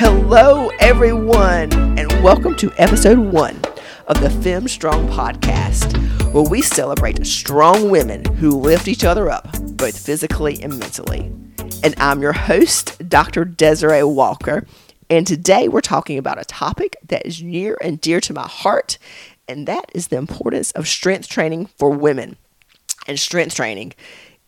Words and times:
Hello, 0.00 0.68
everyone, 0.78 1.72
and 1.98 2.08
welcome 2.22 2.54
to 2.58 2.70
episode 2.78 3.18
one 3.18 3.60
of 4.06 4.20
the 4.20 4.30
Fem 4.30 4.68
Strong 4.68 5.08
podcast, 5.08 5.92
where 6.32 6.44
we 6.44 6.62
celebrate 6.62 7.26
strong 7.26 7.90
women 7.90 8.24
who 8.36 8.50
lift 8.50 8.86
each 8.86 9.02
other 9.02 9.28
up, 9.28 9.48
both 9.76 9.98
physically 9.98 10.62
and 10.62 10.78
mentally. 10.78 11.32
And 11.82 11.96
I'm 11.98 12.22
your 12.22 12.32
host, 12.32 13.08
Dr. 13.08 13.44
Desirée 13.44 14.08
Walker, 14.08 14.64
and 15.10 15.26
today 15.26 15.66
we're 15.66 15.80
talking 15.80 16.16
about 16.16 16.40
a 16.40 16.44
topic 16.44 16.94
that 17.08 17.26
is 17.26 17.42
near 17.42 17.76
and 17.82 18.00
dear 18.00 18.20
to 18.20 18.32
my 18.32 18.46
heart, 18.46 18.98
and 19.48 19.66
that 19.66 19.90
is 19.96 20.06
the 20.06 20.16
importance 20.16 20.70
of 20.70 20.86
strength 20.86 21.28
training 21.28 21.66
for 21.76 21.90
women. 21.90 22.36
And 23.08 23.18
strength 23.18 23.56
training 23.56 23.94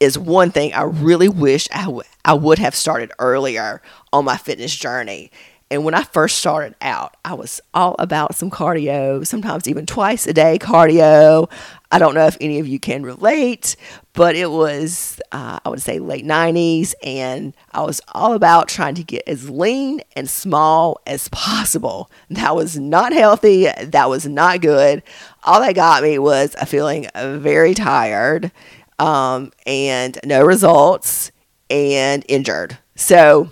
is 0.01 0.19
one 0.19 0.51
thing 0.51 0.73
I 0.73 0.83
really 0.83 1.29
wish 1.29 1.69
I, 1.73 1.85
w- 1.85 2.03
I 2.25 2.35
would 2.35 2.59
have 2.59 2.75
started 2.75 3.13
earlier 3.19 3.83
on 4.13 4.25
my 4.25 4.39
fitness 4.39 4.75
journey. 4.75 5.31
And 5.73 5.85
when 5.85 5.95
I 5.95 6.03
first 6.03 6.39
started 6.39 6.75
out, 6.81 7.17
I 7.25 7.35
was 7.35 7.61
all 7.73 7.95
about 8.01 8.35
some 8.35 8.51
cardio, 8.51 9.25
sometimes 9.25 9.69
even 9.69 9.87
twice 9.87 10.27
a 10.27 10.33
day 10.33 10.59
cardio. 10.59 11.49
I 11.93 11.99
don't 12.01 12.15
know 12.15 12.27
if 12.27 12.37
any 12.41 12.59
of 12.59 12.67
you 12.67 12.81
can 12.81 13.05
relate, 13.05 13.77
but 14.13 14.35
it 14.35 14.51
was, 14.51 15.21
uh, 15.31 15.61
I 15.65 15.69
would 15.69 15.81
say, 15.81 16.01
late 16.01 16.25
90s, 16.25 16.95
and 17.05 17.55
I 17.71 17.83
was 17.83 18.01
all 18.13 18.35
about 18.35 18.69
trying 18.69 18.97
to 18.97 19.05
get 19.05 19.23
as 19.29 19.49
lean 19.49 20.01
and 20.17 20.29
small 20.29 21.01
as 21.07 21.29
possible. 21.29 22.11
That 22.31 22.57
was 22.57 22.77
not 22.77 23.13
healthy, 23.13 23.69
that 23.81 24.09
was 24.09 24.27
not 24.27 24.61
good. 24.61 25.05
All 25.45 25.61
that 25.61 25.77
got 25.77 26.03
me 26.03 26.19
was 26.19 26.57
a 26.61 26.67
feeling 26.67 27.07
very 27.15 27.75
tired 27.75 28.51
um, 29.01 29.51
and 29.67 30.19
no 30.25 30.45
results 30.45 31.33
and 31.71 32.25
injured. 32.29 32.79
So 32.95 33.49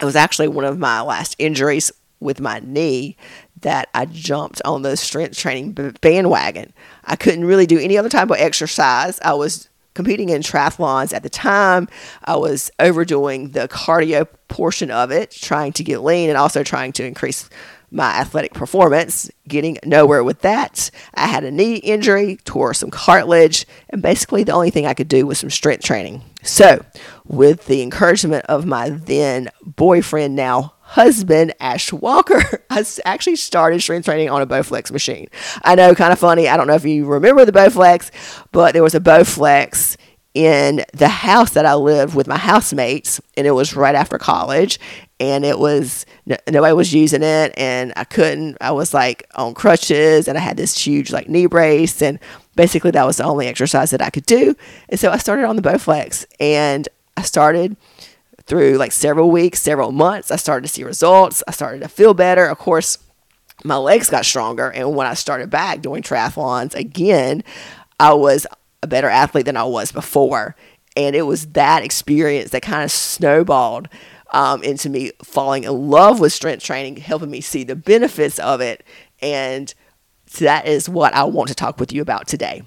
it 0.00 0.04
was 0.04 0.16
actually 0.16 0.48
one 0.48 0.64
of 0.64 0.78
my 0.78 1.02
last 1.02 1.34
injuries 1.38 1.90
with 2.20 2.40
my 2.40 2.60
knee 2.60 3.16
that 3.60 3.88
I 3.92 4.06
jumped 4.06 4.62
on 4.64 4.82
the 4.82 4.96
strength 4.96 5.36
training 5.36 5.72
bandwagon. 6.00 6.72
I 7.04 7.16
couldn't 7.16 7.44
really 7.44 7.66
do 7.66 7.78
any 7.78 7.98
other 7.98 8.08
type 8.08 8.30
of 8.30 8.36
exercise. 8.38 9.18
I 9.20 9.34
was 9.34 9.68
competing 9.94 10.28
in 10.28 10.42
triathlons 10.42 11.12
at 11.12 11.24
the 11.24 11.28
time. 11.28 11.88
I 12.24 12.36
was 12.36 12.70
overdoing 12.78 13.50
the 13.50 13.66
cardio 13.66 14.28
portion 14.46 14.92
of 14.92 15.10
it, 15.10 15.32
trying 15.32 15.72
to 15.72 15.82
get 15.82 16.04
lean 16.04 16.28
and 16.28 16.38
also 16.38 16.62
trying 16.62 16.92
to 16.92 17.04
increase 17.04 17.50
my 17.90 18.10
athletic 18.10 18.54
performance, 18.54 19.30
getting 19.46 19.78
nowhere 19.84 20.22
with 20.22 20.40
that. 20.40 20.90
I 21.14 21.26
had 21.26 21.44
a 21.44 21.50
knee 21.50 21.76
injury, 21.76 22.38
tore 22.44 22.74
some 22.74 22.90
cartilage, 22.90 23.66
and 23.90 24.02
basically 24.02 24.44
the 24.44 24.52
only 24.52 24.70
thing 24.70 24.86
I 24.86 24.94
could 24.94 25.08
do 25.08 25.26
was 25.26 25.38
some 25.38 25.50
strength 25.50 25.84
training. 25.84 26.22
So, 26.42 26.84
with 27.24 27.66
the 27.66 27.82
encouragement 27.82 28.44
of 28.46 28.66
my 28.66 28.90
then 28.90 29.48
boyfriend, 29.64 30.36
now 30.36 30.74
husband, 30.80 31.54
Ash 31.60 31.92
Walker, 31.92 32.42
I 32.70 32.84
actually 33.04 33.36
started 33.36 33.82
strength 33.82 34.06
training 34.06 34.30
on 34.30 34.40
a 34.40 34.46
Bowflex 34.46 34.90
machine. 34.90 35.28
I 35.62 35.74
know, 35.74 35.94
kind 35.94 36.12
of 36.12 36.18
funny. 36.18 36.48
I 36.48 36.56
don't 36.56 36.66
know 36.66 36.74
if 36.74 36.84
you 36.84 37.04
remember 37.04 37.44
the 37.44 37.52
Bowflex, 37.52 38.10
but 38.52 38.72
there 38.72 38.82
was 38.82 38.94
a 38.94 39.00
Bowflex 39.00 39.96
in 40.34 40.84
the 40.92 41.08
house 41.08 41.50
that 41.50 41.66
I 41.66 41.74
lived 41.74 42.14
with 42.14 42.26
my 42.26 42.38
housemates, 42.38 43.20
and 43.36 43.46
it 43.46 43.52
was 43.52 43.74
right 43.74 43.94
after 43.94 44.18
college 44.18 44.78
and 45.20 45.44
it 45.44 45.58
was 45.58 46.06
nobody 46.48 46.72
was 46.72 46.94
using 46.94 47.22
it 47.22 47.52
and 47.56 47.92
i 47.96 48.04
couldn't 48.04 48.56
i 48.60 48.70
was 48.70 48.94
like 48.94 49.26
on 49.34 49.54
crutches 49.54 50.28
and 50.28 50.38
i 50.38 50.40
had 50.40 50.56
this 50.56 50.76
huge 50.76 51.10
like 51.10 51.28
knee 51.28 51.46
brace 51.46 52.00
and 52.02 52.18
basically 52.54 52.90
that 52.90 53.06
was 53.06 53.16
the 53.16 53.24
only 53.24 53.46
exercise 53.46 53.90
that 53.90 54.02
i 54.02 54.10
could 54.10 54.26
do 54.26 54.54
and 54.88 54.98
so 54.98 55.10
i 55.10 55.18
started 55.18 55.44
on 55.44 55.56
the 55.56 55.62
bowflex 55.62 56.24
and 56.40 56.88
i 57.16 57.22
started 57.22 57.76
through 58.44 58.76
like 58.76 58.92
several 58.92 59.30
weeks 59.30 59.60
several 59.60 59.92
months 59.92 60.30
i 60.30 60.36
started 60.36 60.66
to 60.66 60.72
see 60.72 60.84
results 60.84 61.42
i 61.48 61.50
started 61.50 61.80
to 61.80 61.88
feel 61.88 62.14
better 62.14 62.46
of 62.46 62.58
course 62.58 62.98
my 63.64 63.76
legs 63.76 64.08
got 64.08 64.24
stronger 64.24 64.70
and 64.70 64.94
when 64.94 65.06
i 65.06 65.14
started 65.14 65.50
back 65.50 65.80
doing 65.80 66.02
triathlons 66.02 66.74
again 66.74 67.42
i 67.98 68.12
was 68.12 68.46
a 68.82 68.86
better 68.86 69.08
athlete 69.08 69.46
than 69.46 69.56
i 69.56 69.64
was 69.64 69.92
before 69.92 70.54
and 70.96 71.14
it 71.14 71.22
was 71.22 71.46
that 71.48 71.84
experience 71.84 72.50
that 72.50 72.62
kind 72.62 72.82
of 72.82 72.90
snowballed 72.90 73.88
um, 74.30 74.62
into 74.62 74.90
me 74.90 75.12
falling 75.22 75.64
in 75.64 75.90
love 75.90 76.20
with 76.20 76.32
strength 76.32 76.62
training, 76.62 76.96
helping 76.96 77.30
me 77.30 77.40
see 77.40 77.64
the 77.64 77.76
benefits 77.76 78.38
of 78.38 78.60
it. 78.60 78.84
And 79.22 79.72
that 80.38 80.66
is 80.66 80.88
what 80.88 81.14
I 81.14 81.24
want 81.24 81.48
to 81.48 81.54
talk 81.54 81.80
with 81.80 81.92
you 81.92 82.02
about 82.02 82.28
today. 82.28 82.62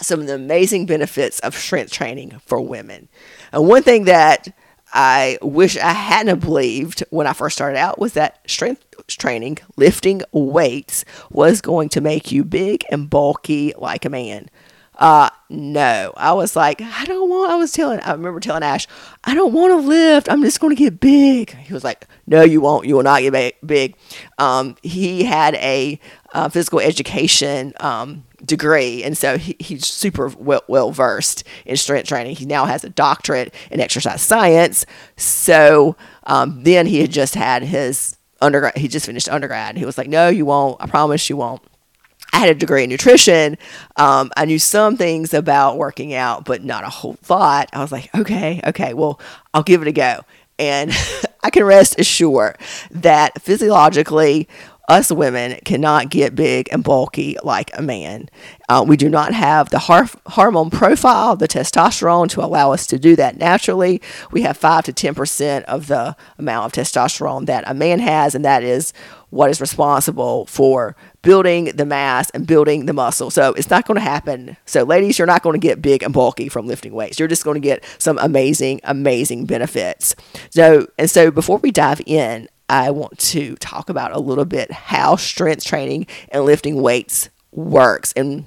Some 0.00 0.20
of 0.20 0.26
the 0.26 0.34
amazing 0.34 0.86
benefits 0.86 1.38
of 1.40 1.54
strength 1.54 1.92
training 1.92 2.40
for 2.44 2.60
women. 2.60 3.08
And 3.52 3.68
one 3.68 3.82
thing 3.82 4.04
that 4.04 4.48
I 4.92 5.38
wish 5.42 5.76
I 5.76 5.92
hadn't 5.92 6.40
believed 6.40 7.04
when 7.10 7.26
I 7.26 7.32
first 7.32 7.56
started 7.56 7.78
out 7.78 7.98
was 7.98 8.14
that 8.14 8.40
strength 8.50 8.84
training, 9.06 9.58
lifting 9.76 10.22
weights, 10.32 11.04
was 11.30 11.60
going 11.60 11.90
to 11.90 12.00
make 12.00 12.32
you 12.32 12.44
big 12.44 12.84
and 12.90 13.08
bulky 13.08 13.72
like 13.76 14.04
a 14.04 14.10
man. 14.10 14.48
Uh, 15.00 15.30
no, 15.48 16.12
I 16.14 16.34
was 16.34 16.54
like, 16.54 16.82
I 16.82 17.06
don't 17.06 17.30
want, 17.30 17.50
I 17.50 17.56
was 17.56 17.72
telling, 17.72 18.00
I 18.00 18.12
remember 18.12 18.38
telling 18.38 18.62
Ash, 18.62 18.86
I 19.24 19.34
don't 19.34 19.54
want 19.54 19.72
to 19.72 19.88
lift. 19.88 20.30
I'm 20.30 20.42
just 20.42 20.60
going 20.60 20.76
to 20.76 20.78
get 20.78 21.00
big. 21.00 21.56
He 21.56 21.72
was 21.72 21.82
like, 21.82 22.06
no, 22.26 22.42
you 22.42 22.60
won't. 22.60 22.86
You 22.86 22.96
will 22.96 23.02
not 23.02 23.22
get 23.22 23.66
big. 23.66 23.96
Um, 24.36 24.76
he 24.82 25.24
had 25.24 25.54
a 25.54 25.98
uh, 26.34 26.50
physical 26.50 26.80
education, 26.80 27.72
um, 27.80 28.24
degree. 28.44 29.02
And 29.02 29.16
so 29.16 29.38
he, 29.38 29.56
he's 29.58 29.86
super 29.86 30.28
well, 30.28 30.62
well 30.68 30.92
versed 30.92 31.44
in 31.64 31.78
strength 31.78 32.08
training. 32.08 32.36
He 32.36 32.44
now 32.44 32.66
has 32.66 32.84
a 32.84 32.90
doctorate 32.90 33.54
in 33.70 33.80
exercise 33.80 34.20
science. 34.20 34.84
So, 35.16 35.96
um, 36.24 36.62
then 36.62 36.86
he 36.86 37.00
had 37.00 37.10
just 37.10 37.34
had 37.34 37.62
his 37.62 38.18
undergrad, 38.42 38.76
he 38.76 38.86
just 38.86 39.06
finished 39.06 39.30
undergrad. 39.30 39.78
He 39.78 39.86
was 39.86 39.96
like, 39.96 40.08
no, 40.08 40.28
you 40.28 40.44
won't. 40.44 40.76
I 40.78 40.86
promise 40.86 41.30
you 41.30 41.38
won't. 41.38 41.62
I 42.32 42.38
had 42.38 42.50
a 42.50 42.54
degree 42.54 42.84
in 42.84 42.90
nutrition. 42.90 43.58
Um, 43.96 44.30
I 44.36 44.44
knew 44.44 44.58
some 44.58 44.96
things 44.96 45.34
about 45.34 45.76
working 45.76 46.14
out, 46.14 46.44
but 46.44 46.64
not 46.64 46.84
a 46.84 46.88
whole 46.88 47.18
lot. 47.28 47.68
I 47.72 47.80
was 47.80 47.92
like, 47.92 48.14
okay, 48.14 48.60
okay, 48.66 48.94
well, 48.94 49.20
I'll 49.52 49.62
give 49.62 49.82
it 49.82 49.88
a 49.88 49.92
go. 49.92 50.20
And 50.58 50.92
I 51.42 51.50
can 51.50 51.64
rest 51.64 51.98
assured 51.98 52.58
that 52.90 53.40
physiologically, 53.42 54.48
us 54.90 55.12
women 55.12 55.58
cannot 55.64 56.10
get 56.10 56.34
big 56.34 56.68
and 56.72 56.82
bulky 56.82 57.36
like 57.44 57.70
a 57.74 57.82
man. 57.82 58.28
Uh, 58.68 58.84
we 58.86 58.96
do 58.96 59.08
not 59.08 59.32
have 59.32 59.70
the 59.70 59.78
har- 59.78 60.10
hormone 60.26 60.68
profile, 60.70 61.36
the 61.36 61.46
testosterone, 61.46 62.28
to 62.28 62.44
allow 62.44 62.72
us 62.72 62.86
to 62.88 62.98
do 62.98 63.14
that 63.16 63.36
naturally. 63.36 64.02
We 64.32 64.42
have 64.42 64.56
5 64.56 64.84
to 64.84 64.92
10% 64.92 65.62
of 65.64 65.86
the 65.86 66.16
amount 66.38 66.66
of 66.66 66.72
testosterone 66.72 67.46
that 67.46 67.64
a 67.66 67.74
man 67.74 68.00
has, 68.00 68.34
and 68.34 68.44
that 68.44 68.64
is 68.64 68.92
what 69.30 69.48
is 69.48 69.60
responsible 69.60 70.44
for 70.46 70.96
building 71.22 71.66
the 71.66 71.86
mass 71.86 72.30
and 72.30 72.46
building 72.46 72.86
the 72.86 72.92
muscle. 72.92 73.30
So 73.30 73.52
it's 73.54 73.70
not 73.70 73.86
going 73.86 73.96
to 73.96 74.00
happen. 74.02 74.56
So, 74.66 74.82
ladies, 74.82 75.18
you're 75.18 75.26
not 75.26 75.42
going 75.42 75.58
to 75.58 75.64
get 75.64 75.80
big 75.80 76.02
and 76.02 76.12
bulky 76.12 76.48
from 76.48 76.66
lifting 76.66 76.92
weights. 76.92 77.18
You're 77.18 77.28
just 77.28 77.44
going 77.44 77.54
to 77.54 77.60
get 77.60 77.84
some 77.98 78.18
amazing, 78.18 78.80
amazing 78.82 79.46
benefits. 79.46 80.16
So, 80.50 80.88
and 80.98 81.08
so 81.08 81.30
before 81.30 81.58
we 81.58 81.70
dive 81.70 82.00
in, 82.06 82.48
I 82.70 82.92
want 82.92 83.18
to 83.18 83.56
talk 83.56 83.90
about 83.90 84.12
a 84.12 84.20
little 84.20 84.44
bit 84.44 84.70
how 84.70 85.16
strength 85.16 85.64
training 85.64 86.06
and 86.28 86.44
lifting 86.44 86.80
weights 86.80 87.28
works 87.50 88.12
and 88.14 88.46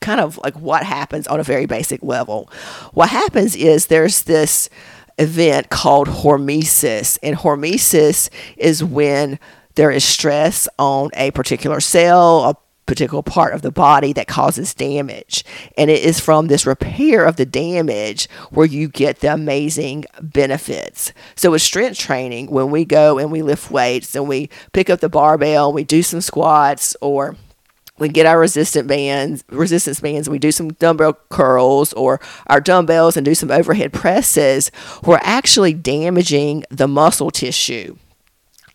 kind 0.00 0.20
of 0.20 0.38
like 0.42 0.54
what 0.58 0.82
happens 0.82 1.26
on 1.26 1.38
a 1.38 1.42
very 1.42 1.66
basic 1.66 2.02
level. 2.02 2.50
What 2.94 3.10
happens 3.10 3.54
is 3.54 3.86
there's 3.86 4.22
this 4.22 4.70
event 5.18 5.68
called 5.68 6.08
hormesis, 6.08 7.18
and 7.22 7.36
hormesis 7.36 8.30
is 8.56 8.82
when 8.82 9.38
there 9.74 9.90
is 9.90 10.04
stress 10.04 10.66
on 10.78 11.10
a 11.14 11.30
particular 11.32 11.80
cell, 11.80 12.44
a 12.44 12.56
particular 12.88 13.22
part 13.22 13.54
of 13.54 13.62
the 13.62 13.70
body 13.70 14.12
that 14.14 14.26
causes 14.26 14.74
damage. 14.74 15.44
And 15.76 15.90
it 15.90 16.02
is 16.02 16.18
from 16.18 16.48
this 16.48 16.66
repair 16.66 17.24
of 17.24 17.36
the 17.36 17.46
damage 17.46 18.28
where 18.50 18.66
you 18.66 18.88
get 18.88 19.20
the 19.20 19.32
amazing 19.32 20.06
benefits. 20.20 21.12
So, 21.36 21.52
with 21.52 21.62
strength 21.62 21.98
training, 21.98 22.50
when 22.50 22.70
we 22.70 22.84
go 22.84 23.18
and 23.18 23.30
we 23.30 23.42
lift 23.42 23.70
weights 23.70 24.16
and 24.16 24.26
we 24.26 24.50
pick 24.72 24.90
up 24.90 25.00
the 25.00 25.08
barbell, 25.08 25.72
we 25.72 25.84
do 25.84 26.02
some 26.02 26.20
squats 26.20 26.96
or 27.00 27.36
we 27.98 28.08
get 28.08 28.26
our 28.26 28.38
resistance 28.38 28.86
bands, 28.86 29.44
resistance 29.50 30.00
bands, 30.00 30.28
and 30.28 30.32
we 30.32 30.38
do 30.38 30.52
some 30.52 30.72
dumbbell 30.74 31.18
curls 31.28 31.92
or 31.92 32.20
our 32.46 32.60
dumbbells 32.60 33.16
and 33.16 33.24
do 33.24 33.34
some 33.34 33.50
overhead 33.50 33.92
presses, 33.92 34.70
we're 35.02 35.20
actually 35.22 35.74
damaging 35.74 36.64
the 36.70 36.88
muscle 36.88 37.30
tissue. 37.30 37.96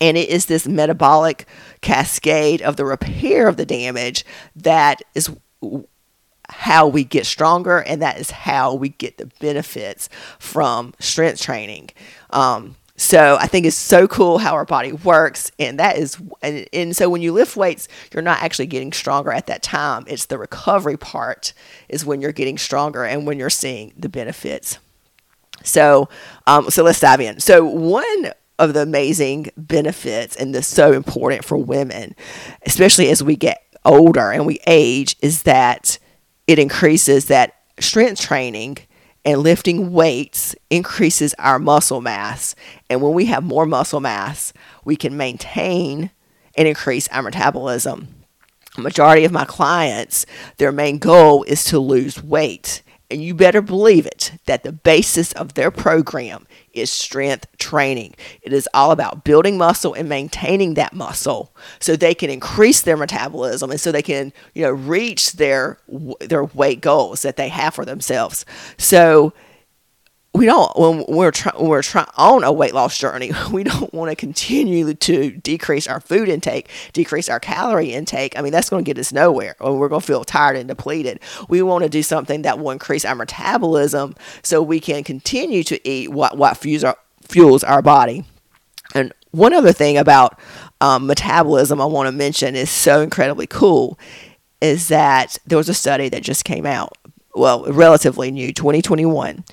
And 0.02 0.18
it 0.18 0.30
is 0.30 0.46
this 0.46 0.68
metabolic 0.68 1.48
cascade 1.82 2.62
of 2.62 2.76
the 2.76 2.86
repair 2.86 3.48
of 3.48 3.58
the 3.58 3.66
damage 3.66 4.26
that 4.56 5.02
is 5.16 5.30
how 6.50 6.88
we 6.88 7.04
get 7.04 7.26
stronger, 7.26 7.80
and 7.80 8.02
that 8.02 8.20
is 8.20 8.32
how 8.32 8.74
we 8.74 8.90
get 8.90 9.18
the 9.18 9.28
benefits 9.40 10.10
from 10.40 10.94
strength 11.00 11.42
training. 11.42 11.90
Um, 12.32 12.76
so 12.96 13.38
I 13.40 13.48
think 13.48 13.66
it's 13.66 13.76
so 13.76 14.08
cool 14.08 14.38
how 14.38 14.54
our 14.54 14.66
body 14.66 14.92
works, 14.92 15.52
and 15.58 15.80
that 15.80 15.98
is, 15.98 16.18
and, 16.42 16.68
and 16.72 16.96
so 16.96 17.10
when 17.10 17.22
you 17.22 17.34
lift 17.34 17.56
weights, 17.56 17.88
you're 18.14 18.22
not 18.22 18.44
actually 18.44 18.68
getting 18.68 18.94
stronger 18.94 19.32
at 19.32 19.48
that 19.48 19.64
time. 19.64 20.04
It's 20.08 20.26
the 20.26 20.38
recovery 20.38 20.98
part 20.98 21.54
is 21.90 22.06
when 22.06 22.22
you're 22.22 22.32
getting 22.32 22.58
stronger 22.58 23.04
and 23.04 23.26
when 23.26 23.40
you're 23.40 23.50
seeing 23.50 23.94
the 23.98 24.10
benefits. 24.10 24.78
So, 25.64 26.10
um, 26.46 26.70
so 26.70 26.84
let's 26.84 27.00
dive 27.00 27.22
in. 27.22 27.40
So 27.40 27.66
one 27.66 28.32
of 28.64 28.74
the 28.74 28.82
amazing 28.82 29.50
benefits 29.58 30.36
and 30.36 30.54
the 30.54 30.64
so 30.64 30.92
important 30.92 31.46
for 31.46 31.58
women, 31.58 32.16
especially 32.66 33.10
as 33.10 33.24
we 33.24 33.36
get 33.36 33.64
older 33.86 34.32
and 34.32 34.46
we 34.46 34.60
age, 34.66 35.16
is 35.22 35.44
that 35.44 36.00
it 36.48 36.60
increases 36.60 37.26
that 37.26 37.56
strength 37.80 38.22
training 38.22 38.78
and 39.26 39.42
lifting 39.42 39.92
weights 39.94 40.56
increases 40.70 41.34
our 41.40 41.60
muscle 41.60 42.02
mass. 42.02 42.56
And 42.90 43.02
when 43.02 43.14
we 43.14 43.26
have 43.26 43.44
more 43.44 43.66
muscle 43.66 44.02
mass, 44.02 44.54
we 44.84 44.96
can 44.96 45.16
maintain 45.16 46.12
and 46.56 46.68
increase 46.68 47.08
our 47.10 47.22
metabolism. 47.22 48.08
A 48.78 48.82
majority 48.82 49.24
of 49.24 49.32
my 49.32 49.46
clients, 49.46 50.26
their 50.58 50.72
main 50.72 50.98
goal 50.98 51.44
is 51.44 51.64
to 51.66 51.80
lose 51.80 52.24
weight. 52.24 52.82
And 53.14 53.24
you 53.24 53.36
better 53.36 53.62
believe 53.62 54.08
it 54.08 54.32
that 54.48 54.64
the 54.64 54.72
basis 54.72 55.34
of 55.34 55.54
their 55.54 55.70
program 55.70 56.48
is 56.74 56.90
strength 56.90 57.46
training. 57.60 58.16
It 58.42 58.52
is 58.54 58.68
all 58.74 58.90
about 58.90 59.24
building 59.24 59.56
muscle 59.56 59.94
and 59.94 60.10
maintaining 60.10 60.74
that 60.74 60.94
muscle 60.94 61.56
so 61.80 61.96
they 61.96 62.16
can 62.16 62.32
increase 62.32 62.82
their 62.82 62.98
metabolism 62.98 63.70
and 63.70 63.80
so 63.80 63.92
they 63.92 64.02
can, 64.02 64.34
you 64.56 64.64
know, 64.64 64.72
reach 64.72 65.34
their 65.34 65.78
their 66.22 66.46
weight 66.46 66.82
goals 66.82 67.22
that 67.22 67.38
they 67.38 67.50
have 67.50 67.76
for 67.76 67.86
themselves. 67.86 68.48
So 68.80 69.32
we 70.34 70.46
don't 70.46 70.76
when 70.78 71.06
we're 71.08 71.32
trying 71.32 71.64
we're 71.64 71.84
trying 71.84 72.08
on 72.18 72.44
a 72.44 72.52
weight 72.52 72.74
loss 72.74 72.98
journey 72.98 73.32
we 73.52 73.64
don't 73.64 73.94
want 73.94 74.10
to 74.10 74.16
continue 74.16 74.94
to 74.94 75.32
decrease 75.32 75.88
our 75.88 76.00
food 76.00 76.28
intake 76.28 76.70
decrease 76.92 77.30
our 77.30 77.40
calorie 77.40 77.94
intake. 77.94 78.38
I 78.38 78.42
mean 78.42 78.52
that's 78.52 78.70
going 78.70 78.84
to 78.84 78.90
get 78.90 79.00
us 79.00 79.14
nowhere 79.14 79.56
or 79.60 79.78
we're 79.78 79.90
going 79.90 80.02
to 80.02 80.08
feel 80.08 80.24
tired 80.24 80.58
and 80.58 80.68
depleted. 80.68 81.20
We 81.50 81.62
want 81.62 81.84
to 81.84 81.90
do 81.90 82.02
something 82.02 82.42
that 82.42 82.60
will 82.60 82.72
increase 82.72 83.06
our 83.06 83.16
metabolism 83.16 84.16
so 84.42 84.62
we 84.62 84.80
can 84.80 85.04
continue 85.04 85.64
to 85.64 85.88
eat 85.88 86.12
what 86.12 86.38
what 86.38 86.58
fuels 86.58 86.84
our 86.84 86.98
fuels 87.24 87.64
our 87.64 87.82
body. 87.82 88.26
And 88.96 89.14
one 89.32 89.54
other 89.54 89.72
thing 89.72 89.98
about 89.98 90.40
um, 90.82 91.08
metabolism 91.08 91.82
i 91.82 91.86
want 91.86 92.08
to 92.08 92.12
mention 92.12 92.56
is 92.56 92.70
so 92.70 93.02
incredibly 93.02 93.48
cool 93.48 93.98
is 94.62 94.90
that 94.90 95.38
there 95.46 95.58
was 95.58 95.70
a 95.70 95.74
study 95.74 96.10
that 96.10 96.22
just 96.22 96.46
came 96.46 96.66
out 96.66 96.98
well 97.34 97.64
relatively 97.72 98.30
new 98.30 98.54
2021 98.54 99.44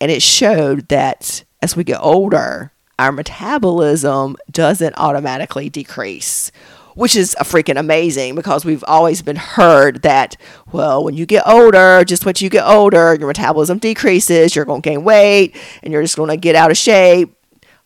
and 0.00 0.10
it 0.10 0.22
showed 0.22 0.88
that 0.88 1.44
as 1.62 1.76
we 1.76 1.84
get 1.84 2.00
older, 2.00 2.72
our 2.98 3.12
metabolism 3.12 4.36
doesn't 4.50 4.94
automatically 4.96 5.68
decrease, 5.68 6.50
which 6.94 7.14
is 7.14 7.36
a 7.38 7.44
freaking 7.44 7.78
amazing 7.78 8.34
because 8.34 8.64
we've 8.64 8.84
always 8.86 9.22
been 9.22 9.36
heard 9.36 10.02
that, 10.02 10.36
well, 10.72 11.04
when 11.04 11.14
you 11.14 11.26
get 11.26 11.46
older, 11.46 12.04
just 12.04 12.26
once 12.26 12.42
you 12.42 12.50
get 12.50 12.64
older, 12.64 13.14
your 13.14 13.28
metabolism 13.28 13.78
decreases, 13.78 14.54
you're 14.56 14.64
going 14.64 14.82
to 14.82 14.88
gain 14.88 15.04
weight, 15.04 15.56
and 15.82 15.92
you're 15.92 16.02
just 16.02 16.16
going 16.16 16.30
to 16.30 16.36
get 16.36 16.56
out 16.56 16.70
of 16.70 16.76
shape. 16.76 17.34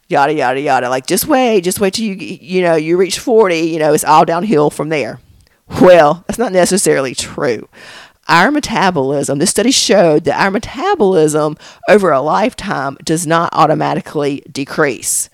Yada 0.09 0.35
yada 0.35 0.61
yada. 0.61 0.91
Like 0.91 1.07
just 1.07 1.27
wait, 1.27 1.63
just 1.63 1.81
wait 1.81 1.95
till 1.95 2.05
you 2.05 2.15
you 2.15 2.61
know 2.61 2.75
you 2.75 2.99
reach 2.99 3.19
forty. 3.19 3.61
You 3.61 3.79
know 3.79 3.95
it's 3.95 4.05
all 4.05 4.27
downhill 4.27 4.69
from 4.69 4.91
there. 4.91 5.21
Well, 5.81 6.25
that's 6.27 6.39
not 6.39 6.53
necessarily 6.53 7.15
true 7.15 7.67
our 8.29 8.51
metabolism, 8.51 9.39
this 9.39 9.51
study 9.51 9.71
showed 9.71 10.25
that 10.25 10.41
our 10.41 10.51
metabolism 10.51 11.57
over 11.89 12.11
a 12.11 12.21
lifetime 12.21 12.97
does 13.05 13.27
not 13.27 13.51
automatically 13.53 14.43
decrease. 14.51 15.29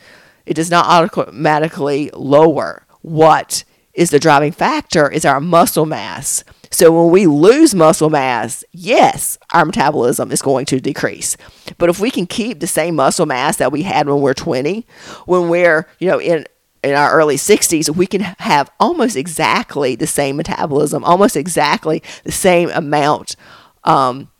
It 0.46 0.55
does 0.55 0.70
not 0.70 0.87
automatically 0.87 2.11
lower. 2.14 2.85
What 3.02 3.64
is 3.93 4.11
the 4.11 4.19
driving 4.19 4.52
factor 4.52 5.11
is 5.11 5.25
our 5.25 5.40
muscle 5.40 5.85
mass. 5.85 6.44
So 6.70 6.93
when 6.93 7.11
we 7.11 7.26
lose 7.26 7.75
muscle 7.75 8.11
mass, 8.11 8.62
yes, 8.73 9.38
our 9.52 9.64
metabolism 9.64 10.31
is 10.31 10.43
going 10.43 10.67
to 10.67 10.81
decrease. 10.81 11.37
But 11.79 11.88
if 11.88 11.99
we 11.99 12.11
can 12.11 12.26
keep 12.26 12.61
the 12.61 12.67
same 12.67 12.94
muscle 12.94 13.26
mass 13.26 13.56
that 13.56 13.73
we 13.73 13.82
had 13.82 14.08
when 14.08 14.20
we're 14.20 14.34
20, 14.34 14.87
when 15.26 15.49
we're, 15.49 15.88
you 15.99 16.08
know, 16.08 16.20
in 16.20 16.46
in 16.82 16.94
our 16.94 17.12
early 17.12 17.36
60s, 17.36 17.94
we 17.94 18.06
can 18.06 18.20
have 18.20 18.70
almost 18.78 19.16
exactly 19.16 19.94
the 19.94 20.06
same 20.06 20.36
metabolism, 20.36 21.04
almost 21.04 21.36
exactly 21.36 22.02
the 22.25 22.32
same 22.32 22.70
amount, 22.70 23.36
um, 23.84 24.30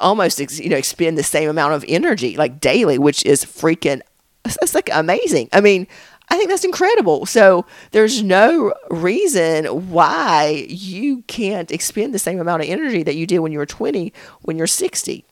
almost 0.00 0.38
you 0.60 0.68
know 0.68 0.76
expend 0.76 1.18
the 1.18 1.22
same 1.22 1.48
amount 1.48 1.74
of 1.74 1.84
energy 1.88 2.36
like 2.36 2.60
daily, 2.60 2.98
which 2.98 3.24
is 3.24 3.44
freaking 3.44 4.00
that's 4.44 4.74
like 4.74 4.88
amazing. 4.92 5.48
I 5.52 5.60
mean, 5.60 5.86
I 6.28 6.36
think 6.36 6.50
that's 6.50 6.64
incredible. 6.64 7.26
So 7.26 7.66
there's 7.92 8.22
no 8.22 8.74
reason 8.90 9.90
why 9.90 10.66
you 10.68 11.22
can't 11.22 11.70
expend 11.70 12.14
the 12.14 12.18
same 12.18 12.40
amount 12.40 12.62
of 12.62 12.68
energy 12.68 13.02
that 13.02 13.16
you 13.16 13.26
did 13.26 13.40
when 13.40 13.52
you 13.52 13.58
were 13.58 13.66
20 13.66 14.12
when 14.42 14.56
you're 14.56 14.66
60 14.66 15.24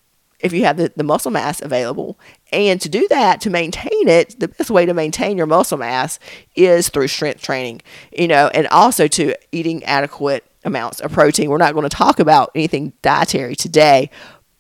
if 0.45 0.53
you 0.53 0.65
have 0.65 0.77
the, 0.77 0.93
the 0.95 1.03
muscle 1.03 1.31
mass 1.31 1.63
available. 1.63 2.19
And 2.53 2.81
to 2.83 2.89
do 2.89 3.09
that, 3.09 3.41
to 3.41 3.51
maintain 3.51 4.07
it, 4.09 4.39
the 4.39 4.49
best 4.49 4.71
way 4.71 4.85
to 4.85 4.93
maintain 4.93 5.39
your 5.39 5.47
muscle 5.47 5.79
mass 5.79 6.19
is 6.55 6.91
through 6.91 7.09
strength 7.09 7.41
training, 7.43 7.81
you 8.17 8.29
know, 8.29 8.49
and 8.53 8.69
also 8.69 9.09
to 9.09 9.35
eating 9.53 9.83
adequate 9.85 10.45
amounts 10.63 11.01
of 11.01 11.13
protein. 11.13 11.49
We're 11.49 11.57
not 11.57 11.73
going 11.73 11.89
to 11.89 11.97
talk 11.97 12.21
about 12.21 12.51
anything 12.55 12.93
dietary 13.01 13.57
today, 13.57 14.11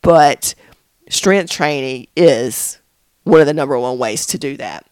but 0.00 0.54
strength 1.10 1.50
training 1.50 2.06
is 2.16 2.78
one 3.24 3.40
of 3.40 3.46
the 3.46 3.54
number 3.54 3.78
one 3.78 3.98
ways 3.98 4.26
to 4.28 4.38
do 4.38 4.56
that, 4.56 4.86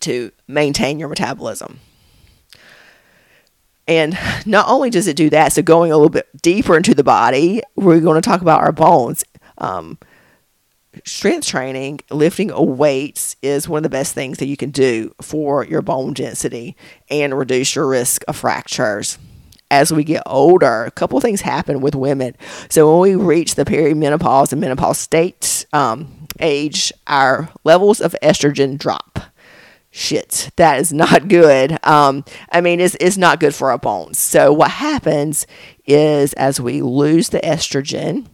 to 0.00 0.32
maintain 0.48 0.98
your 0.98 1.08
metabolism. 1.08 1.78
And 3.88 4.18
not 4.44 4.68
only 4.68 4.90
does 4.90 5.06
it 5.06 5.16
do 5.16 5.30
that, 5.30 5.52
so 5.52 5.62
going 5.62 5.92
a 5.92 5.96
little 5.96 6.10
bit 6.10 6.28
deeper 6.42 6.76
into 6.76 6.94
the 6.94 7.04
body, 7.04 7.62
we're 7.76 8.00
going 8.00 8.20
to 8.20 8.28
talk 8.28 8.40
about 8.40 8.60
our 8.60 8.72
bones. 8.72 9.24
Um, 9.58 9.98
strength 11.04 11.46
training, 11.46 12.00
lifting 12.10 12.50
weights 12.76 13.36
is 13.42 13.68
one 13.68 13.78
of 13.78 13.82
the 13.82 13.88
best 13.88 14.14
things 14.14 14.38
that 14.38 14.46
you 14.46 14.56
can 14.56 14.70
do 14.70 15.14
for 15.20 15.64
your 15.64 15.82
bone 15.82 16.12
density 16.12 16.76
and 17.10 17.36
reduce 17.36 17.74
your 17.74 17.86
risk 17.86 18.22
of 18.28 18.36
fractures. 18.36 19.18
As 19.70 19.92
we 19.92 20.04
get 20.04 20.22
older, 20.26 20.84
a 20.84 20.90
couple 20.92 21.20
things 21.20 21.40
happen 21.40 21.80
with 21.80 21.94
women. 21.94 22.36
So 22.68 22.90
when 22.90 23.00
we 23.00 23.24
reach 23.24 23.56
the 23.56 23.64
perimenopause 23.64 24.52
and 24.52 24.60
menopause 24.60 24.98
state 24.98 25.66
um, 25.72 26.28
age, 26.40 26.92
our 27.06 27.48
levels 27.64 28.00
of 28.00 28.14
estrogen 28.22 28.78
drop. 28.78 29.20
Shit, 29.90 30.50
that 30.56 30.78
is 30.78 30.92
not 30.92 31.28
good. 31.28 31.78
Um, 31.84 32.24
I 32.52 32.60
mean, 32.60 32.80
it's, 32.80 32.96
it's 33.00 33.16
not 33.16 33.40
good 33.40 33.54
for 33.54 33.70
our 33.70 33.78
bones. 33.78 34.18
So 34.18 34.52
what 34.52 34.72
happens 34.72 35.46
is 35.84 36.32
as 36.34 36.60
we 36.60 36.82
lose 36.82 37.30
the 37.30 37.40
estrogen, 37.40 38.26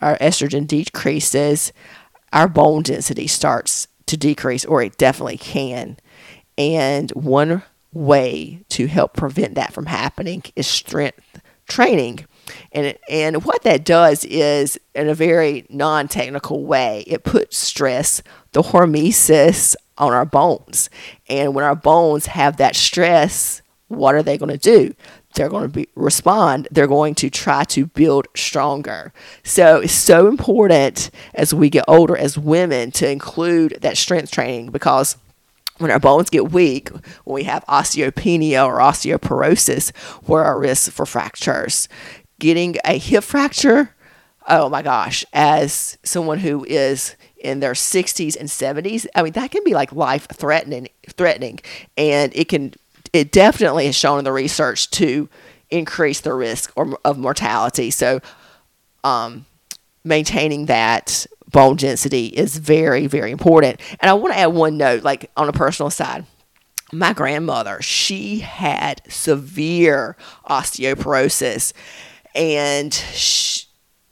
our 0.00 0.16
estrogen 0.18 0.66
decreases, 0.66 1.72
our 2.32 2.48
bone 2.48 2.82
density 2.82 3.26
starts 3.26 3.88
to 4.06 4.16
decrease, 4.16 4.64
or 4.64 4.82
it 4.82 4.96
definitely 4.96 5.38
can. 5.38 5.96
And 6.56 7.10
one 7.12 7.62
way 7.92 8.64
to 8.70 8.86
help 8.86 9.14
prevent 9.14 9.54
that 9.54 9.72
from 9.72 9.86
happening 9.86 10.42
is 10.56 10.66
strength 10.66 11.40
training. 11.68 12.26
And, 12.72 12.98
and 13.08 13.44
what 13.44 13.62
that 13.62 13.84
does 13.84 14.24
is, 14.24 14.78
in 14.94 15.08
a 15.08 15.14
very 15.14 15.66
non 15.68 16.08
technical 16.08 16.64
way, 16.64 17.04
it 17.06 17.24
puts 17.24 17.58
stress, 17.58 18.22
the 18.52 18.62
hormesis, 18.62 19.76
on 19.98 20.12
our 20.12 20.24
bones. 20.24 20.88
And 21.28 21.54
when 21.54 21.64
our 21.64 21.76
bones 21.76 22.26
have 22.26 22.56
that 22.56 22.76
stress, 22.76 23.62
what 23.88 24.14
are 24.14 24.22
they 24.22 24.38
going 24.38 24.56
to 24.56 24.58
do? 24.58 24.94
They're 25.38 25.48
going 25.48 25.62
to 25.62 25.68
be, 25.68 25.88
respond. 25.94 26.68
They're 26.70 26.88
going 26.88 27.14
to 27.16 27.30
try 27.30 27.64
to 27.64 27.86
build 27.86 28.26
stronger. 28.36 29.12
So 29.44 29.78
it's 29.78 29.92
so 29.92 30.26
important 30.26 31.10
as 31.32 31.54
we 31.54 31.70
get 31.70 31.84
older 31.86 32.16
as 32.16 32.36
women 32.36 32.90
to 32.92 33.08
include 33.08 33.78
that 33.80 33.96
strength 33.96 34.32
training 34.32 34.70
because 34.70 35.16
when 35.78 35.92
our 35.92 36.00
bones 36.00 36.28
get 36.28 36.50
weak, 36.50 36.90
when 37.24 37.34
we 37.34 37.44
have 37.44 37.64
osteopenia 37.66 38.66
or 38.66 38.78
osteoporosis, 38.78 39.92
we're 40.26 40.44
at 40.44 40.56
risk 40.58 40.90
for 40.90 41.06
fractures. 41.06 41.88
Getting 42.40 42.76
a 42.84 42.98
hip 42.98 43.22
fracture, 43.22 43.94
oh 44.48 44.68
my 44.68 44.82
gosh, 44.82 45.24
as 45.32 45.98
someone 46.02 46.38
who 46.38 46.64
is 46.64 47.14
in 47.36 47.60
their 47.60 47.74
60s 47.74 48.36
and 48.36 48.48
70s, 48.48 49.06
I 49.14 49.22
mean 49.22 49.34
that 49.34 49.52
can 49.52 49.62
be 49.62 49.72
like 49.72 49.92
life 49.92 50.26
threatening 50.32 50.88
threatening 51.08 51.60
and 51.96 52.34
it 52.34 52.48
can 52.48 52.74
it 53.12 53.32
definitely 53.32 53.86
has 53.86 53.96
shown 53.96 54.18
in 54.18 54.24
the 54.24 54.32
research 54.32 54.90
to 54.92 55.28
increase 55.70 56.20
the 56.20 56.32
risk 56.32 56.72
or, 56.76 56.98
of 57.04 57.18
mortality. 57.18 57.90
So, 57.90 58.20
um, 59.04 59.46
maintaining 60.04 60.66
that 60.66 61.26
bone 61.50 61.76
density 61.76 62.26
is 62.26 62.56
very, 62.56 63.06
very 63.06 63.30
important. 63.30 63.80
And 64.00 64.10
I 64.10 64.14
want 64.14 64.34
to 64.34 64.40
add 64.40 64.46
one 64.48 64.76
note, 64.76 65.02
like 65.02 65.30
on 65.36 65.48
a 65.48 65.52
personal 65.52 65.90
side. 65.90 66.24
My 66.92 67.12
grandmother, 67.12 67.82
she 67.82 68.38
had 68.38 69.02
severe 69.08 70.16
osteoporosis 70.48 71.74
and 72.34 72.94
she, 72.94 73.66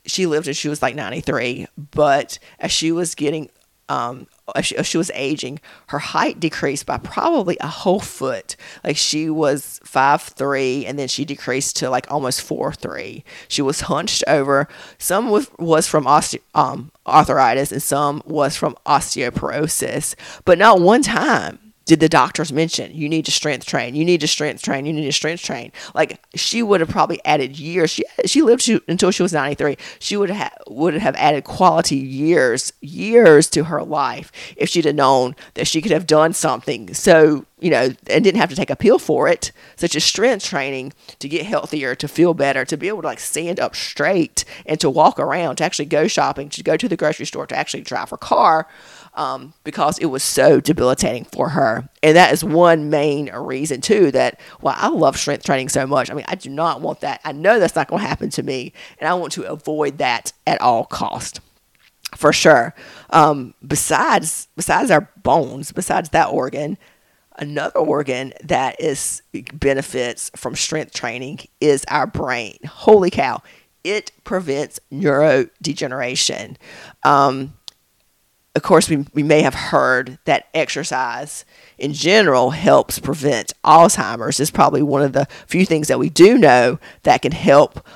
she 0.05 0.27
lived 0.27 0.47
and 0.47 0.55
she 0.55 0.69
was 0.69 0.81
like 0.81 0.95
93. 0.95 1.67
But 1.91 2.37
as 2.59 2.71
she 2.71 2.91
was 2.91 3.15
getting 3.15 3.49
um, 3.89 4.27
as 4.55 4.65
she, 4.65 4.75
as 4.77 4.87
she, 4.87 4.97
was 4.97 5.11
aging, 5.13 5.59
her 5.87 5.99
height 5.99 6.39
decreased 6.39 6.85
by 6.85 6.97
probably 6.97 7.57
a 7.61 7.67
whole 7.67 7.99
foot. 7.99 8.55
Like 8.83 8.97
she 8.97 9.29
was 9.29 9.79
five 9.83 10.21
three, 10.21 10.85
and 10.85 10.97
then 10.97 11.07
she 11.07 11.25
decreased 11.25 11.77
to 11.77 11.89
like 11.89 12.09
almost 12.11 12.41
four 12.41 12.73
three. 12.73 13.23
She 13.47 13.61
was 13.61 13.81
hunched 13.81 14.23
over. 14.27 14.67
Some 14.97 15.29
was, 15.29 15.49
was 15.57 15.87
from 15.87 16.05
oste- 16.05 16.41
um, 16.53 16.91
arthritis 17.05 17.71
and 17.71 17.81
some 17.81 18.21
was 18.25 18.55
from 18.55 18.75
osteoporosis. 18.85 20.15
But 20.45 20.57
not 20.57 20.81
one 20.81 21.01
time 21.01 21.66
did 21.87 22.01
the 22.01 22.09
doctors 22.09 22.51
mention 22.51 22.93
you 22.93 23.07
need 23.07 23.25
to 23.25 23.31
strength 23.31 23.65
train 23.65 23.95
you 23.95 24.05
need 24.05 24.19
to 24.21 24.27
strength 24.27 24.61
train 24.61 24.85
you 24.85 24.93
need 24.93 25.05
to 25.05 25.11
strength 25.11 25.41
train. 25.41 25.71
Like 25.95 26.21
she 26.35 26.61
would 26.61 26.81
have 26.81 26.89
probably 26.89 27.19
added 27.25 27.57
years. 27.57 27.89
She 27.89 28.03
she 28.25 28.41
lived 28.41 28.61
she, 28.61 28.79
until 28.87 29.09
she 29.09 29.23
was 29.23 29.33
93 29.33 29.77
she 29.99 30.17
would 30.17 30.29
have 30.29 30.53
would 30.67 30.93
have 30.95 31.15
added 31.15 31.45
quality 31.45 31.95
years 31.95 32.73
years 32.81 33.49
to 33.49 33.63
her 33.65 33.83
life 33.83 34.31
if 34.57 34.69
she'd 34.69 34.85
have 34.85 34.95
known 34.95 35.35
that 35.55 35.67
she 35.67 35.81
could 35.81 35.91
have 35.91 36.05
done 36.05 36.33
something 36.33 36.93
so 36.93 37.45
you 37.59 37.69
know 37.69 37.89
and 38.09 38.23
didn't 38.23 38.39
have 38.39 38.49
to 38.49 38.55
take 38.55 38.69
a 38.69 38.75
pill 38.75 38.99
for 38.99 39.27
it 39.27 39.51
such 39.77 39.95
as 39.95 40.03
strength 40.03 40.45
training 40.45 40.93
to 41.19 41.29
get 41.29 41.45
healthier 41.45 41.95
to 41.95 42.07
feel 42.07 42.33
better 42.33 42.65
to 42.65 42.77
be 42.77 42.87
able 42.87 43.01
to 43.01 43.07
like 43.07 43.19
stand 43.19 43.59
up 43.59 43.75
straight 43.75 44.43
and 44.65 44.79
to 44.79 44.89
walk 44.89 45.19
around 45.19 45.55
to 45.55 45.63
actually 45.63 45.85
go 45.85 46.07
shopping 46.07 46.49
to 46.49 46.61
go 46.61 46.75
to 46.77 46.87
the 46.87 46.97
grocery 46.97 47.25
store 47.25 47.47
to 47.47 47.57
actually 47.57 47.81
drive 47.81 48.09
her 48.09 48.17
car 48.17 48.67
um, 49.17 49.53
because 49.63 49.97
it 49.97 50.05
was 50.05 50.23
so 50.23 50.61
debilitating 50.61 51.25
for 51.25 51.49
her. 51.49 51.89
And 52.03 52.15
that 52.15 52.31
is 52.31 52.43
one 52.43 52.89
main 52.89 53.33
reason, 53.33 53.81
too, 53.81 54.11
that 54.11 54.39
why 54.61 54.75
I 54.77 54.87
love 54.87 55.17
strength 55.17 55.43
training 55.43 55.69
so 55.69 55.85
much. 55.87 56.09
I 56.09 56.13
mean, 56.13 56.25
I 56.27 56.35
do 56.35 56.49
not 56.49 56.79
want 56.81 57.01
that. 57.01 57.19
I 57.25 57.31
know 57.31 57.59
that's 57.59 57.75
not 57.75 57.87
going 57.87 58.01
to 58.01 58.07
happen 58.07 58.29
to 58.29 58.43
me, 58.43 58.73
and 58.99 59.09
I 59.09 59.15
want 59.15 59.33
to 59.33 59.43
avoid 59.43 59.97
that 59.97 60.31
at 60.45 60.61
all 60.61 60.85
cost. 60.85 61.41
For 62.15 62.31
sure. 62.31 62.73
Um, 63.09 63.53
besides, 63.67 64.47
besides 64.55 64.91
our 64.91 65.09
bones, 65.23 65.71
besides 65.71 66.09
that 66.09 66.29
organ, 66.29 66.77
another 67.37 67.79
organ 67.79 68.33
that 68.43 68.79
is 68.79 69.23
benefits 69.53 70.31
from 70.35 70.55
strength 70.55 70.93
training 70.93 71.39
is 71.59 71.83
our 71.89 72.07
brain. 72.07 72.57
Holy 72.65 73.09
cow! 73.09 73.41
It 73.83 74.11
prevents 74.23 74.79
neurodegeneration. 74.91 76.55
Um, 77.03 77.56
of 78.57 78.63
course, 78.63 78.89
we, 78.89 79.05
we 79.13 79.23
may 79.23 79.41
have 79.43 79.53
heard 79.53 80.19
that 80.25 80.47
exercise 80.53 81.45
in 81.77 81.93
general 81.93 82.49
helps 82.49 82.99
prevent 82.99 83.53
Alzheimer's. 83.63 84.39
It's 84.39 84.51
probably 84.51 84.81
one 84.81 85.03
of 85.03 85.13
the 85.13 85.27
few 85.45 85.65
things 85.65 85.87
that 85.87 85.99
we 85.99 86.09
do 86.09 86.37
know 86.37 86.79
that 87.03 87.21
can 87.21 87.31
help 87.31 87.87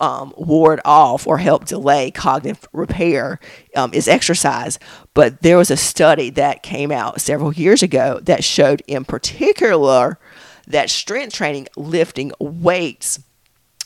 um, 0.00 0.32
ward 0.36 0.80
off 0.84 1.26
or 1.26 1.38
help 1.38 1.64
delay 1.64 2.10
cognitive 2.10 2.68
repair 2.72 3.40
um, 3.74 3.92
is 3.94 4.06
exercise. 4.06 4.78
But 5.14 5.42
there 5.42 5.56
was 5.56 5.70
a 5.70 5.76
study 5.76 6.30
that 6.30 6.62
came 6.62 6.92
out 6.92 7.20
several 7.20 7.52
years 7.52 7.82
ago 7.82 8.20
that 8.22 8.44
showed, 8.44 8.82
in 8.86 9.04
particular, 9.04 10.18
that 10.66 10.90
strength 10.90 11.34
training, 11.34 11.68
lifting 11.76 12.32
weights, 12.38 13.18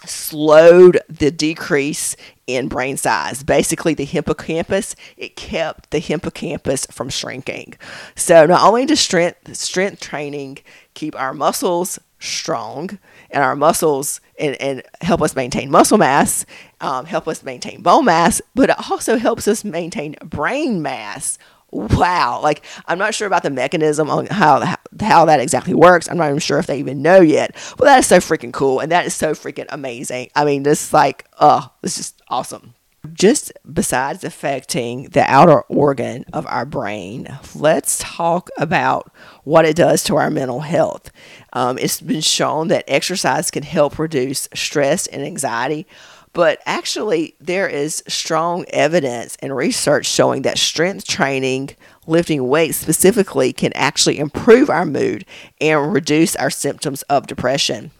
slowed 0.06 1.00
the 1.08 1.30
decrease 1.30 2.16
in 2.46 2.68
brain 2.68 2.96
size. 2.96 3.42
Basically, 3.42 3.94
the 3.94 4.04
hippocampus, 4.04 4.94
it 5.16 5.36
kept 5.36 5.90
the 5.90 5.98
hippocampus 5.98 6.86
from 6.86 7.08
shrinking. 7.08 7.74
So 8.14 8.46
not 8.46 8.66
only 8.66 8.86
does 8.86 9.00
strength 9.00 9.56
strength 9.56 10.00
training 10.00 10.58
keep 10.94 11.18
our 11.18 11.34
muscles 11.34 11.98
strong 12.18 12.98
and 13.30 13.44
our 13.44 13.56
muscles 13.56 14.20
and, 14.38 14.60
and 14.60 14.82
help 15.00 15.22
us 15.22 15.36
maintain 15.36 15.70
muscle 15.70 15.98
mass, 15.98 16.46
um, 16.80 17.06
help 17.06 17.28
us 17.28 17.42
maintain 17.42 17.82
bone 17.82 18.06
mass, 18.06 18.40
but 18.54 18.70
it 18.70 18.90
also 18.90 19.16
helps 19.16 19.46
us 19.46 19.64
maintain 19.64 20.16
brain 20.24 20.82
mass 20.82 21.38
wow. 21.74 22.40
Like 22.42 22.64
i'm 22.86 22.98
not 22.98 23.14
sure 23.14 23.26
about 23.26 23.42
the 23.42 23.50
mechanism 23.50 24.10
on 24.10 24.26
how 24.26 24.76
how 25.00 25.24
that 25.24 25.40
exactly 25.40 25.74
works. 25.74 26.08
I'm 26.08 26.16
not 26.16 26.28
even 26.28 26.38
sure 26.38 26.58
if 26.58 26.66
they 26.66 26.78
even 26.78 27.02
know 27.02 27.20
yet. 27.20 27.54
But 27.76 27.86
that 27.86 27.98
is 27.98 28.06
so 28.06 28.18
freaking 28.18 28.52
cool 28.52 28.80
and 28.80 28.92
that 28.92 29.06
is 29.06 29.14
so 29.14 29.32
freaking 29.32 29.66
amazing. 29.68 30.30
I 30.34 30.44
mean 30.44 30.62
this 30.62 30.92
like 30.92 31.26
oh 31.40 31.70
it's 31.82 31.96
just 31.96 32.22
awesome. 32.28 32.74
Just 33.12 33.52
besides 33.70 34.24
affecting 34.24 35.10
the 35.10 35.30
outer 35.30 35.60
organ 35.62 36.24
of 36.32 36.46
our 36.46 36.64
brain 36.64 37.28
let's 37.54 37.98
talk 37.98 38.48
about 38.56 39.12
what 39.42 39.66
it 39.66 39.76
does 39.76 40.02
to 40.04 40.16
our 40.16 40.30
mental 40.30 40.60
health. 40.60 41.10
Um, 41.52 41.78
it's 41.78 42.00
been 42.00 42.20
shown 42.20 42.68
that 42.68 42.84
exercise 42.88 43.50
can 43.50 43.62
help 43.62 43.98
reduce 43.98 44.48
stress 44.54 45.06
and 45.06 45.22
anxiety 45.22 45.86
but 46.34 46.60
actually, 46.66 47.36
there 47.40 47.68
is 47.68 48.02
strong 48.08 48.66
evidence 48.68 49.36
and 49.40 49.56
research 49.56 50.06
showing 50.06 50.42
that 50.42 50.58
strength 50.58 51.06
training, 51.06 51.70
lifting 52.06 52.48
weights 52.48 52.76
specifically, 52.76 53.52
can 53.52 53.72
actually 53.74 54.18
improve 54.18 54.68
our 54.68 54.84
mood 54.84 55.24
and 55.60 55.94
reduce 55.94 56.36
our 56.36 56.50
symptoms 56.50 57.02
of 57.02 57.28
depression. 57.28 57.92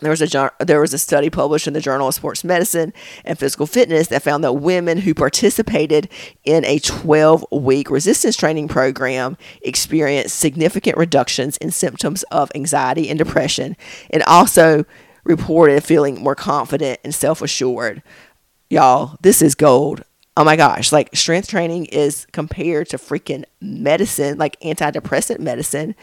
There 0.00 0.10
was 0.10 0.22
a 0.22 0.50
there 0.58 0.80
was 0.80 0.92
a 0.92 0.98
study 0.98 1.30
published 1.30 1.66
in 1.66 1.72
the 1.72 1.80
Journal 1.80 2.08
of 2.08 2.14
Sports 2.14 2.42
Medicine 2.42 2.92
and 3.24 3.38
Physical 3.38 3.66
Fitness 3.66 4.08
that 4.08 4.22
found 4.22 4.42
that 4.42 4.54
women 4.54 4.98
who 4.98 5.14
participated 5.14 6.08
in 6.42 6.64
a 6.64 6.80
12-week 6.80 7.90
resistance 7.90 8.36
training 8.36 8.68
program 8.68 9.36
experienced 9.62 10.38
significant 10.38 10.96
reductions 10.96 11.56
in 11.58 11.70
symptoms 11.70 12.22
of 12.24 12.50
anxiety 12.54 13.08
and 13.08 13.18
depression, 13.18 13.76
and 14.10 14.22
also 14.24 14.84
reported 15.24 15.82
feeling 15.82 16.22
more 16.22 16.34
confident 16.34 17.00
and 17.04 17.14
self 17.14 17.42
assured. 17.42 18.02
Y'all, 18.70 19.16
this 19.20 19.42
is 19.42 19.54
gold. 19.54 20.04
Oh 20.36 20.44
my 20.44 20.56
gosh, 20.56 20.90
like 20.90 21.14
strength 21.14 21.48
training 21.48 21.86
is 21.86 22.26
compared 22.32 22.88
to 22.88 22.98
freaking 22.98 23.44
medicine, 23.60 24.36
like 24.36 24.58
antidepressant 24.60 25.38
medicine. 25.38 25.94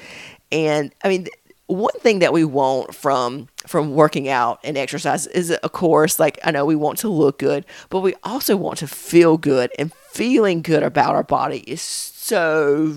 And 0.51 0.93
I 1.03 1.09
mean, 1.09 1.27
one 1.67 1.93
thing 1.99 2.19
that 2.19 2.33
we 2.33 2.43
want 2.43 2.93
from 2.93 3.47
from 3.65 3.93
working 3.93 4.27
out 4.27 4.59
and 4.63 4.77
exercise 4.77 5.27
is 5.27 5.51
of 5.51 5.71
course 5.71 6.19
like 6.19 6.37
I 6.43 6.51
know 6.51 6.65
we 6.65 6.75
want 6.75 6.99
to 6.99 7.09
look 7.09 7.39
good, 7.39 7.65
but 7.89 8.01
we 8.01 8.13
also 8.23 8.57
want 8.57 8.79
to 8.79 8.87
feel 8.87 9.37
good 9.37 9.71
and 9.79 9.93
feeling 9.93 10.61
good 10.61 10.83
about 10.83 11.15
our 11.15 11.23
body 11.23 11.59
is 11.59 11.81
so 11.81 12.93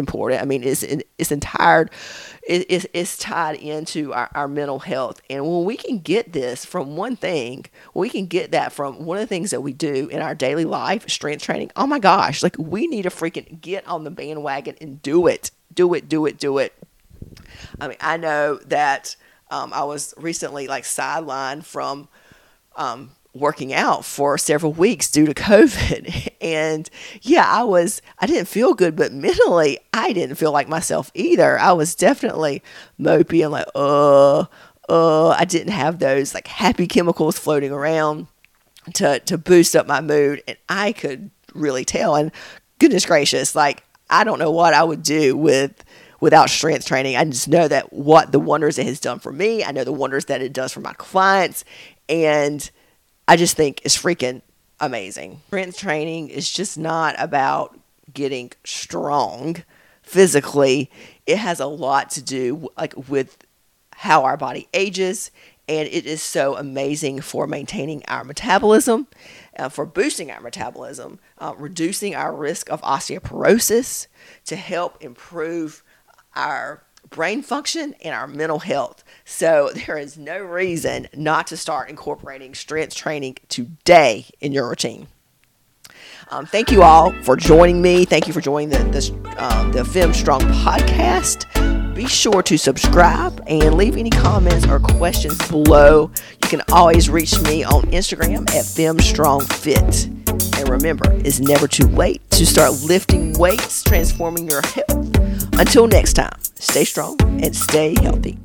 important. 0.00 0.42
I 0.42 0.44
mean, 0.44 0.64
it's 0.64 0.82
it's 0.82 1.30
entire 1.30 1.88
it's, 2.42 2.86
it's 2.92 3.16
tied 3.16 3.56
into 3.56 4.12
our, 4.12 4.28
our 4.34 4.48
mental 4.48 4.80
health. 4.80 5.20
And 5.30 5.46
when 5.46 5.64
we 5.64 5.76
can 5.76 6.00
get 6.00 6.32
this 6.32 6.64
from 6.64 6.96
one 6.96 7.14
thing, 7.14 7.66
we 7.94 8.08
can 8.08 8.26
get 8.26 8.50
that 8.50 8.72
from 8.72 9.04
one 9.04 9.18
of 9.18 9.22
the 9.22 9.28
things 9.28 9.50
that 9.52 9.60
we 9.60 9.72
do 9.72 10.08
in 10.08 10.20
our 10.20 10.34
daily 10.34 10.64
life, 10.64 11.08
strength 11.08 11.44
training. 11.44 11.70
Oh 11.76 11.86
my 11.86 12.00
gosh, 12.00 12.42
like 12.42 12.56
we 12.58 12.88
need 12.88 13.02
to 13.02 13.10
freaking 13.10 13.60
get 13.60 13.86
on 13.86 14.02
the 14.02 14.10
bandwagon 14.10 14.74
and 14.80 15.00
do 15.02 15.28
it, 15.28 15.52
do 15.72 15.94
it, 15.94 16.08
do 16.08 16.26
it, 16.26 16.38
do 16.38 16.58
it. 16.58 16.74
I 17.80 17.88
mean, 17.88 17.98
I 18.00 18.16
know 18.16 18.56
that 18.66 19.14
um, 19.50 19.72
I 19.72 19.84
was 19.84 20.14
recently 20.16 20.66
like 20.66 20.84
sidelined 20.84 21.64
from 21.64 22.08
um, 22.74 23.12
working 23.32 23.72
out 23.72 24.04
for 24.04 24.36
several 24.36 24.72
weeks 24.72 25.10
due 25.10 25.26
to 25.26 25.34
COVID. 25.34 26.28
And 26.42 26.88
yeah, 27.20 27.44
I 27.46 27.64
was, 27.64 28.00
I 28.18 28.26
didn't 28.26 28.48
feel 28.48 28.72
good, 28.72 28.96
but 28.96 29.12
mentally, 29.12 29.78
I 29.92 30.14
didn't 30.14 30.36
feel 30.36 30.52
like 30.52 30.70
myself 30.70 31.10
either. 31.12 31.58
I 31.58 31.72
was 31.72 31.94
definitely 31.94 32.62
mopey 32.98 33.42
and 33.42 33.52
like, 33.52 33.66
uh, 33.74 34.46
uh, 34.88 35.28
I 35.28 35.44
didn't 35.44 35.74
have 35.74 35.98
those 35.98 36.32
like 36.32 36.46
happy 36.46 36.86
chemicals 36.86 37.38
floating 37.38 37.72
around 37.72 38.26
to, 38.94 39.18
to 39.18 39.36
boost 39.36 39.76
up 39.76 39.86
my 39.86 40.00
mood. 40.00 40.42
And 40.48 40.56
I 40.70 40.92
could 40.92 41.30
really 41.52 41.84
tell. 41.84 42.16
And 42.16 42.32
goodness 42.78 43.04
gracious, 43.04 43.54
like, 43.54 43.84
I 44.08 44.24
don't 44.24 44.38
know 44.38 44.50
what 44.50 44.72
I 44.72 44.82
would 44.82 45.02
do 45.02 45.36
with 45.36 45.84
without 46.20 46.48
strength 46.48 46.86
training. 46.86 47.16
I 47.16 47.24
just 47.24 47.48
know 47.48 47.68
that 47.68 47.92
what 47.92 48.32
the 48.32 48.40
wonders 48.40 48.78
it 48.78 48.86
has 48.86 48.98
done 48.98 49.18
for 49.18 49.32
me. 49.32 49.62
I 49.62 49.72
know 49.72 49.84
the 49.84 49.92
wonders 49.92 50.26
that 50.26 50.40
it 50.40 50.54
does 50.54 50.72
for 50.72 50.80
my 50.80 50.92
clients. 50.94 51.64
And 52.08 52.70
I 53.30 53.36
just 53.36 53.56
think 53.56 53.82
is 53.84 53.94
freaking 53.94 54.42
amazing. 54.80 55.40
Strength 55.46 55.78
training 55.78 56.30
is 56.30 56.50
just 56.50 56.76
not 56.76 57.14
about 57.16 57.78
getting 58.12 58.50
strong 58.64 59.62
physically. 60.02 60.90
It 61.26 61.38
has 61.38 61.60
a 61.60 61.66
lot 61.66 62.10
to 62.10 62.22
do 62.22 62.70
like 62.76 62.92
with 63.08 63.38
how 63.92 64.24
our 64.24 64.36
body 64.36 64.66
ages 64.74 65.30
and 65.68 65.86
it 65.86 66.06
is 66.06 66.20
so 66.20 66.56
amazing 66.56 67.20
for 67.20 67.46
maintaining 67.46 68.02
our 68.08 68.24
metabolism, 68.24 69.06
uh, 69.56 69.68
for 69.68 69.86
boosting 69.86 70.32
our 70.32 70.40
metabolism, 70.40 71.20
uh, 71.38 71.54
reducing 71.56 72.16
our 72.16 72.34
risk 72.34 72.68
of 72.68 72.82
osteoporosis, 72.82 74.08
to 74.46 74.56
help 74.56 75.00
improve 75.00 75.84
our 76.34 76.82
brain 77.08 77.42
function 77.42 77.94
and 78.02 78.14
our 78.14 78.26
mental 78.26 78.60
health. 78.60 79.02
So 79.24 79.70
there 79.86 79.96
is 79.96 80.18
no 80.18 80.38
reason 80.38 81.08
not 81.14 81.46
to 81.48 81.56
start 81.56 81.90
incorporating 81.90 82.54
strength 82.54 82.94
training 82.94 83.36
today 83.48 84.26
in 84.40 84.52
your 84.52 84.68
routine. 84.68 85.08
Um, 86.32 86.46
thank 86.46 86.70
you 86.70 86.82
all 86.82 87.12
for 87.22 87.34
joining 87.34 87.82
me. 87.82 88.04
Thank 88.04 88.28
you 88.28 88.32
for 88.32 88.40
joining 88.40 88.68
the 88.68 88.78
this, 88.90 89.10
um, 89.36 89.72
the 89.72 89.84
Fem 89.84 90.14
Strong 90.14 90.42
podcast. 90.42 91.46
Be 91.94 92.06
sure 92.06 92.42
to 92.44 92.56
subscribe 92.56 93.42
and 93.48 93.74
leave 93.74 93.96
any 93.96 94.10
comments 94.10 94.66
or 94.66 94.78
questions 94.78 95.36
below. 95.48 96.10
You 96.42 96.48
can 96.48 96.62
always 96.70 97.10
reach 97.10 97.38
me 97.42 97.64
on 97.64 97.82
Instagram 97.90 98.48
at 98.50 98.64
FemStrongFit. 98.64 100.19
And 100.58 100.68
remember, 100.68 101.04
it's 101.24 101.40
never 101.40 101.66
too 101.68 101.86
late 101.88 102.20
to 102.30 102.46
start 102.46 102.72
lifting 102.82 103.32
weights, 103.34 103.82
transforming 103.82 104.48
your 104.48 104.62
health. 104.62 105.58
Until 105.58 105.86
next 105.86 106.14
time, 106.14 106.38
stay 106.54 106.84
strong 106.84 107.16
and 107.20 107.54
stay 107.54 107.94
healthy. 108.00 108.38